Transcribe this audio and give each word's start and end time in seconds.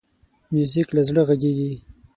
موزیک 0.51 0.87
له 0.95 1.01
زړه 1.07 1.21
غږېږي. 1.27 1.73